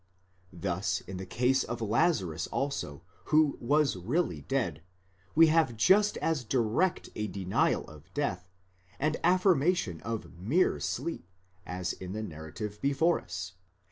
Thus 0.55 1.01
in 1.01 1.17
the 1.17 1.27
case 1.27 1.63
of 1.63 1.79
Lazarus 1.79 2.47
also, 2.47 3.03
who 3.25 3.59
was 3.61 3.95
really 3.95 4.41
dead, 4.41 4.81
we 5.35 5.45
have 5.53 5.77
just 5.77 6.17
as 6.17 6.43
direct 6.43 7.09
a 7.13 7.27
denial 7.27 7.83
of 7.83 8.11
death, 8.15 8.49
and 8.97 9.15
affirmation 9.23 10.01
of 10.01 10.39
mere 10.39 10.79
sleep, 10.79 11.29
as 11.67 11.93
in 11.93 12.13
the 12.13 12.23
narrative 12.23 12.81
before 12.81 13.21
us. 13.21 13.53